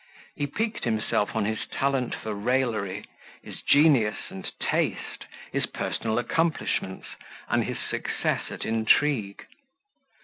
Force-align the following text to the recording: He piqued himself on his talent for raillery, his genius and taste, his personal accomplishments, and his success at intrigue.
He 0.35 0.47
piqued 0.47 0.83
himself 0.83 1.35
on 1.35 1.45
his 1.45 1.67
talent 1.67 2.15
for 2.15 2.33
raillery, 2.33 3.05
his 3.43 3.61
genius 3.61 4.15
and 4.29 4.51
taste, 4.59 5.25
his 5.51 5.67
personal 5.67 6.17
accomplishments, 6.17 7.05
and 7.47 7.63
his 7.65 7.77
success 7.87 8.45
at 8.49 8.65
intrigue. 8.65 9.45